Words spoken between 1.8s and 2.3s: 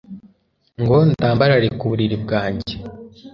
buriri